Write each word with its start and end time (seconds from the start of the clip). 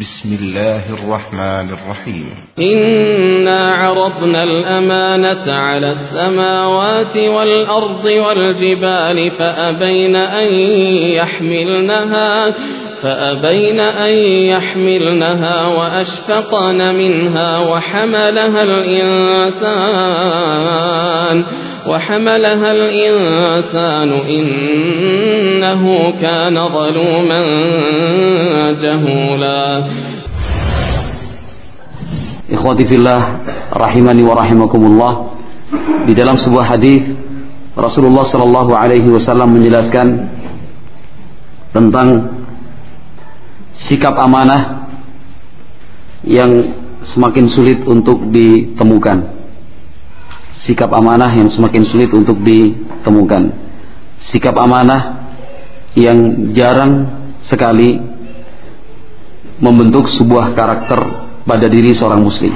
بسم 0.00 0.34
الله 0.40 0.82
الرحمن 0.94 1.68
الرحيم. 1.70 2.30
إنا 2.58 3.74
عرضنا 3.74 4.44
الأمانة 4.44 5.52
على 5.52 5.92
السماوات 5.92 7.16
والأرض 7.16 8.04
والجبال 8.04 9.30
فأبين 9.30 10.16
أن 10.16 10.52
يحملنها 11.18 12.54
فأبين 13.02 13.80
أن 13.80 14.12
يحملنها 14.52 15.66
وأشفقن 15.66 16.94
منها 16.94 17.58
وحملها 17.58 18.62
الإنسان. 18.62 19.66
وحملها 21.87 22.71
الإنسان 22.71 24.09
إنه 24.37 25.83
كان 26.21 26.55
ظلوما 26.67 27.41
جهولا 28.81 29.65
Ikhwati 32.51 32.83
fillah 32.83 33.39
rahimani 33.71 34.27
wa 34.27 34.35
rahimakumullah 34.35 35.39
di 36.03 36.11
dalam 36.11 36.35
sebuah 36.35 36.75
hadis 36.75 36.99
Rasulullah 37.79 38.27
sallallahu 38.27 38.75
alaihi 38.75 39.07
wasallam 39.07 39.55
menjelaskan 39.55 40.27
tentang 41.71 42.27
sikap 43.87 44.19
amanah 44.19 44.91
yang 46.27 46.75
semakin 47.15 47.47
sulit 47.55 47.79
untuk 47.87 48.19
ditemukan 48.29 49.34
sikap 50.64 50.88
amanah 50.96 51.28
yang 51.36 51.52
semakin 51.52 51.84
sulit 51.92 52.08
untuk 52.16 52.40
ditemukan. 52.40 53.52
Sikap 54.32 54.56
amanah 54.56 55.28
yang 55.92 56.52
jarang 56.56 57.08
sekali 57.52 58.00
membentuk 59.60 60.08
sebuah 60.16 60.56
karakter 60.56 61.00
pada 61.44 61.66
diri 61.68 61.92
seorang 61.96 62.20
muslim. 62.20 62.52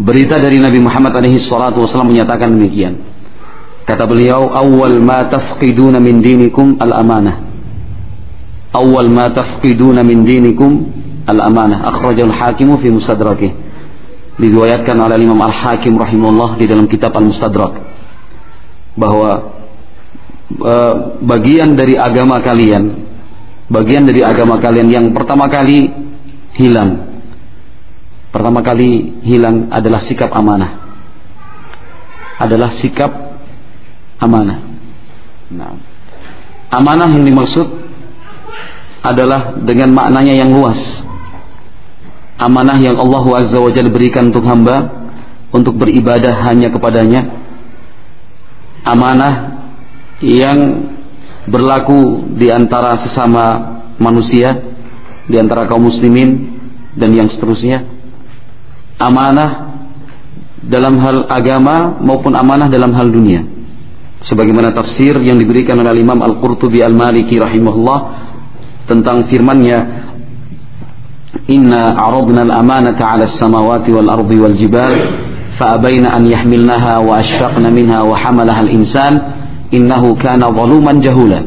Berita 0.00 0.40
dari 0.40 0.56
Nabi 0.56 0.80
Muhammad 0.80 1.12
alaihi 1.12 1.44
salatu 1.44 1.84
wasallam 1.84 2.16
menyatakan 2.16 2.48
demikian. 2.48 3.04
Kata 3.84 4.08
beliau, 4.08 4.48
"Awwal 4.48 4.96
ma 5.02 5.28
tafqiduna 5.28 6.00
min 6.00 6.24
dinikum 6.24 6.80
al-amanah." 6.80 7.36
Awwal 8.72 9.12
ma 9.12 9.28
tafqiduna 9.28 10.00
min 10.00 10.24
dinikum 10.24 10.88
al-amanah. 11.28 11.84
Akhrajahu 11.84 12.32
al-Hakim 12.32 12.80
fi 12.80 12.88
Mustadrakih 12.88 13.69
diriwayatkan 14.40 14.96
oleh 14.96 15.20
Imam 15.20 15.38
Al-Hakim 15.38 16.00
rahimahullah 16.00 16.56
di 16.56 16.64
dalam 16.64 16.88
kitab 16.88 17.12
Al-Mustadrak 17.12 17.72
bahwa 18.96 19.60
e, 20.48 20.74
bagian 21.20 21.76
dari 21.76 21.94
agama 22.00 22.40
kalian 22.40 23.06
bagian 23.68 24.08
dari 24.08 24.24
agama 24.24 24.56
kalian 24.58 24.88
yang 24.88 25.06
pertama 25.12 25.46
kali 25.46 25.92
hilang 26.56 27.10
pertama 28.30 28.62
kali 28.62 29.20
hilang 29.26 29.68
adalah 29.74 30.00
sikap 30.06 30.30
amanah. 30.32 30.78
Adalah 32.40 32.72
sikap 32.80 33.10
amanah. 34.22 34.58
Nah, 35.50 35.76
amanah 36.72 37.10
yang 37.10 37.26
dimaksud 37.26 37.66
adalah 39.02 39.58
dengan 39.60 39.92
maknanya 39.92 40.34
yang 40.46 40.50
luas 40.54 40.78
amanah 42.40 42.80
yang 42.80 42.96
Allah 42.96 43.24
Azza 43.44 43.58
wa 43.60 43.70
Jalla 43.70 43.92
berikan 43.92 44.32
untuk 44.32 44.48
hamba 44.48 45.00
untuk 45.52 45.76
beribadah 45.76 46.46
hanya 46.48 46.72
kepadanya. 46.72 47.20
Amanah 48.80 49.60
yang 50.24 50.88
berlaku 51.44 52.32
di 52.40 52.48
antara 52.48 52.96
sesama 53.04 53.44
manusia 54.00 54.56
di 55.28 55.36
antara 55.36 55.68
kaum 55.68 55.84
muslimin 55.84 56.58
dan 56.96 57.12
yang 57.12 57.28
seterusnya. 57.28 57.84
Amanah 58.96 59.70
dalam 60.64 60.96
hal 61.00 61.28
agama 61.28 62.00
maupun 62.00 62.32
amanah 62.36 62.72
dalam 62.72 62.92
hal 62.96 63.08
dunia. 63.08 63.44
Sebagaimana 64.20 64.76
tafsir 64.76 65.16
yang 65.24 65.40
diberikan 65.40 65.80
oleh 65.80 66.04
Imam 66.04 66.20
Al-Qurtubi 66.20 66.84
Al-Maliki 66.84 67.40
rahimahullah 67.40 67.98
tentang 68.84 69.24
firman-Nya 69.32 69.99
إنا 71.50 71.82
عرضنا 71.98 72.42
الأمانة 72.42 72.98
على 73.00 73.24
السماوات 73.24 73.90
والأرض 73.90 74.30
والجبال 74.42 74.94
فأبين 75.60 76.06
أن 76.06 76.26
يحملنها 76.26 76.98
وأشفقن 76.98 77.64
منها 77.74 78.00
وحملها 78.02 78.60
الإنسان 78.60 79.12
إنه 79.74 80.02
كان 80.14 80.40
ظلوما 80.40 80.92
جهولا 80.92 81.40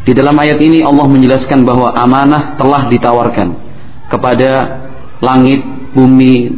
Di 0.00 0.16
dalam 0.16 0.32
ayat 0.32 0.56
ini 0.64 0.80
Allah 0.80 1.04
menjelaskan 1.04 1.60
bahwa 1.60 1.92
amanah 1.92 2.56
telah 2.56 2.88
ditawarkan 2.88 3.52
kepada 4.08 4.80
langit, 5.20 5.60
bumi, 5.92 6.48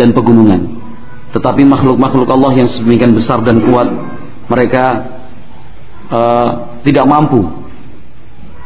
dan 0.00 0.16
pegunungan. 0.16 0.80
Tetapi 1.36 1.68
makhluk-makhluk 1.68 2.26
Allah 2.32 2.56
yang 2.56 2.68
sedemikian 2.72 3.12
besar 3.12 3.44
dan 3.44 3.60
kuat, 3.60 3.92
mereka 4.48 4.84
uh, 6.08 6.80
tidak 6.80 7.04
mampu 7.04 7.44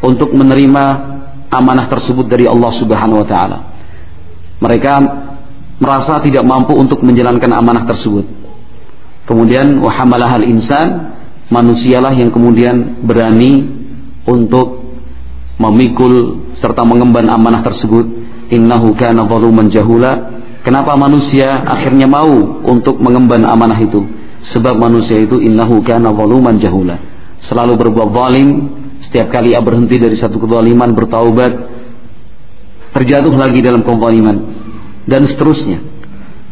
untuk 0.07 0.31
menerima 0.31 1.12
amanah 1.53 1.87
tersebut 1.93 2.25
dari 2.33 2.49
Allah 2.49 2.73
Subhanahu 2.81 3.21
wa 3.21 3.29
taala. 3.29 3.59
Mereka 4.65 4.93
merasa 5.77 6.17
tidak 6.25 6.47
mampu 6.49 6.73
untuk 6.73 7.05
menjalankan 7.05 7.53
amanah 7.53 7.85
tersebut. 7.85 8.25
Kemudian 9.29 9.79
wahamalahal 9.85 10.47
insan, 10.49 11.13
manusialah 11.53 12.17
yang 12.17 12.33
kemudian 12.33 13.05
berani 13.05 13.69
untuk 14.25 14.83
memikul 15.61 16.43
serta 16.59 16.83
mengemban 16.83 17.29
amanah 17.29 17.61
tersebut. 17.61 18.25
Innahu 18.53 18.97
kana 18.97 19.25
zaluman 19.29 19.69
jahula. 19.69 20.43
Kenapa 20.63 20.95
manusia 20.95 21.67
akhirnya 21.67 22.07
mau 22.07 22.63
untuk 22.63 23.03
mengemban 23.03 23.43
amanah 23.43 23.79
itu? 23.83 24.07
Sebab 24.55 24.79
manusia 24.79 25.23
itu 25.23 25.39
innahu 25.43 25.83
kana 25.83 26.15
zaluman 26.15 26.55
jahula. 26.63 26.99
Selalu 27.51 27.75
berbuat 27.75 28.15
zalim, 28.15 28.49
setiap 29.13 29.29
kali 29.29 29.53
ia 29.53 29.61
berhenti 29.61 30.01
dari 30.01 30.17
satu 30.17 30.41
kezaliman 30.41 30.97
bertaubat 30.97 31.53
terjatuh 32.97 33.37
lagi 33.37 33.61
dalam 33.61 33.85
kezaliman 33.85 34.37
dan 35.05 35.29
seterusnya. 35.29 35.85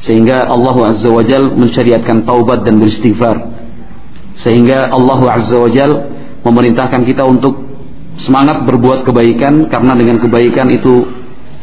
Sehingga 0.05 0.45
Allah 0.45 0.93
Azza 0.93 1.09
wa 1.09 1.25
Jal 1.25 1.57
mensyariatkan 1.57 2.29
taubat 2.29 2.69
dan 2.69 2.77
beristighfar. 2.77 3.41
Sehingga 4.45 4.93
Allah 4.93 5.41
Azza 5.41 5.57
wa 5.57 5.73
Jal 5.73 6.05
memerintahkan 6.45 7.01
kita 7.09 7.25
untuk 7.25 7.65
semangat 8.29 8.69
berbuat 8.69 9.09
kebaikan 9.09 9.65
karena 9.73 9.97
dengan 9.97 10.21
kebaikan 10.21 10.69
itu 10.69 11.09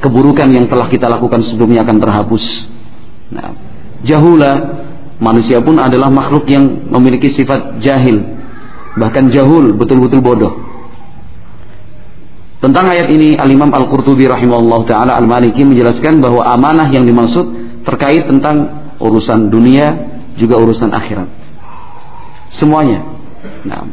keburukan 0.01 0.49
yang 0.49 0.65
telah 0.65 0.89
kita 0.89 1.13
lakukan 1.13 1.45
sebelumnya 1.45 1.85
akan 1.85 1.97
terhapus. 2.01 2.45
Nah, 3.37 3.53
jahula 4.01 4.81
manusia 5.21 5.61
pun 5.61 5.77
adalah 5.77 6.09
makhluk 6.09 6.49
yang 6.49 6.89
memiliki 6.89 7.37
sifat 7.37 7.85
jahil. 7.85 8.17
Bahkan 8.97 9.29
jahul 9.29 9.77
betul-betul 9.77 10.25
bodoh 10.25 10.66
tentang 12.57 12.89
ayat 12.89 13.07
ini 13.13 13.37
Al-Imam 13.37 13.69
Al-Qurtubi 13.69 14.25
rahimahullah 14.25 14.81
taala 14.89 15.11
Al-Maliki 15.17 15.61
menjelaskan 15.61 16.17
bahwa 16.17 16.41
amanah 16.41 16.89
yang 16.89 17.05
dimaksud 17.05 17.45
terkait 17.85 18.25
tentang 18.25 18.89
urusan 18.97 19.53
dunia 19.53 19.93
juga 20.41 20.57
urusan 20.57 20.89
akhirat. 20.89 21.29
Semuanya. 22.57 23.05
Nah, 23.61 23.85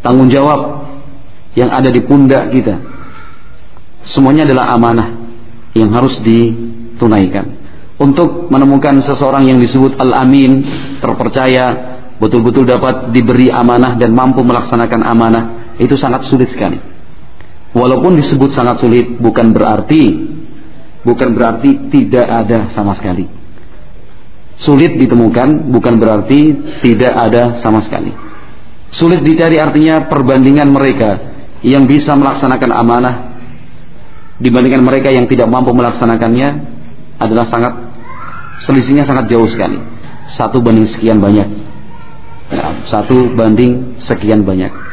tanggung 0.00 0.32
jawab 0.32 0.88
yang 1.52 1.68
ada 1.68 1.92
di 1.92 2.00
pundak 2.04 2.52
kita. 2.52 2.80
Semuanya 4.16 4.48
adalah 4.48 4.72
amanah 4.72 5.08
yang 5.76 5.92
harus 5.92 6.16
ditunaikan. 6.24 7.52
Untuk 7.96 8.48
menemukan 8.52 9.00
seseorang 9.04 9.48
yang 9.48 9.56
disebut 9.60 9.96
Al-Amin, 9.96 10.64
terpercaya, 11.00 11.96
betul-betul 12.16 12.68
dapat 12.68 13.12
diberi 13.12 13.48
amanah 13.48 13.96
dan 13.96 14.12
mampu 14.12 14.44
melaksanakan 14.44 15.00
amanah, 15.04 15.44
itu 15.80 15.96
sangat 15.96 16.28
sulit 16.28 16.48
sekali 16.52 16.95
walaupun 17.76 18.16
disebut 18.16 18.56
sangat 18.56 18.80
sulit 18.80 19.20
bukan 19.20 19.52
berarti 19.52 20.32
bukan 21.04 21.36
berarti 21.36 21.92
tidak 21.92 22.24
ada 22.24 22.72
sama 22.72 22.96
sekali. 22.96 23.28
Sulit 24.56 24.96
ditemukan 24.96 25.68
bukan 25.68 26.00
berarti 26.00 26.40
tidak 26.80 27.12
ada 27.12 27.60
sama 27.60 27.84
sekali. 27.84 28.16
Sulit 28.96 29.20
dicari 29.20 29.60
artinya 29.60 30.08
perbandingan 30.08 30.72
mereka 30.72 31.36
yang 31.60 31.84
bisa 31.84 32.16
melaksanakan 32.16 32.70
amanah 32.72 33.14
dibandingkan 34.40 34.80
mereka 34.80 35.12
yang 35.12 35.28
tidak 35.28 35.44
mampu 35.52 35.76
melaksanakannya 35.76 36.48
adalah 37.20 37.44
sangat 37.52 37.72
selisihnya 38.64 39.04
sangat 39.04 39.28
jauh 39.28 39.44
sekali. 39.52 39.76
Satu 40.40 40.64
banding 40.64 40.88
sekian 40.96 41.20
banyak. 41.20 41.48
Ya, 42.46 42.66
satu 42.88 43.36
banding 43.36 44.00
sekian 44.08 44.46
banyak 44.46 44.85